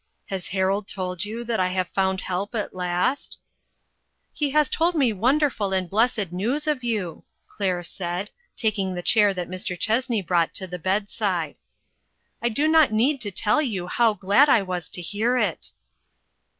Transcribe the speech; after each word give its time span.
Has 0.29 0.47
Harold 0.47 0.87
told 0.87 1.25
you 1.25 1.43
that 1.43 1.59
I 1.59 1.67
have 1.67 1.87
found 1.89 2.21
help 2.21 2.55
at 2.55 2.73
last?"" 2.73 3.37
He 4.33 4.49
has 4.49 4.67
told 4.67 4.95
me 4.95 5.13
wonderful 5.13 5.73
and 5.73 5.87
blessed 5.87 6.31
news 6.31 6.65
of 6.65 6.83
you," 6.83 7.23
Claire 7.47 7.83
said, 7.83 8.31
taking 8.55 8.95
the 8.95 9.03
chair 9.03 9.31
that 9.35 9.47
Mr. 9.47 9.77
Chessney 9.79 10.23
brought 10.25 10.55
to 10.55 10.65
the 10.65 10.79
bedside." 10.79 11.55
I 12.41 12.49
do 12.49 12.67
not 12.67 12.91
need 12.91 13.21
to 13.21 13.29
tell 13.29 13.61
you 13.61 13.85
how 13.85 14.15
glad 14.15 14.49
I 14.49 14.63
was 14.63 14.89
to 14.89 15.03
hear 15.03 15.37
it. 15.37 15.69